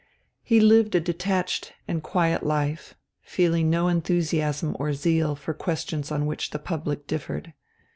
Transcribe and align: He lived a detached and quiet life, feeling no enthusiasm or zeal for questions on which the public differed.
He 0.41 0.59
lived 0.59 0.95
a 0.95 0.99
detached 0.99 1.73
and 1.87 2.01
quiet 2.01 2.41
life, 2.41 2.95
feeling 3.21 3.69
no 3.69 3.87
enthusiasm 3.87 4.75
or 4.79 4.95
zeal 4.95 5.35
for 5.35 5.53
questions 5.53 6.11
on 6.11 6.25
which 6.25 6.49
the 6.49 6.57
public 6.57 7.05
differed. 7.05 7.53